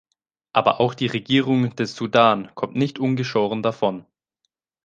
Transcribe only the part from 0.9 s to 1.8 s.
die Regierung